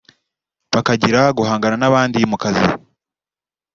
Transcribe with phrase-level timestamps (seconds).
[0.73, 2.65] Bakagira guhangana n’abandi mu kazi